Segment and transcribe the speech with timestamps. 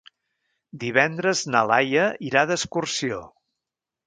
[0.83, 3.21] Divendres na Laia irà d'excursió.